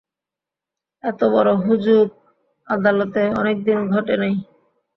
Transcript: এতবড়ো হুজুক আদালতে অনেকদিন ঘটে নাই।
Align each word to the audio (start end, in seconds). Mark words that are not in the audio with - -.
এতবড়ো 1.03 1.53
হুজুক 1.65 2.07
আদালতে 2.67 3.21
অনেকদিন 3.39 3.79
ঘটে 3.93 4.15
নাই। 4.21 4.33